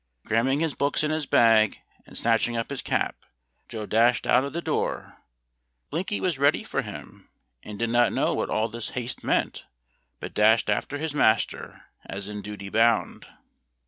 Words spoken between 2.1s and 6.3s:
snatching up his cap, Joe dashed out of the door. Blinky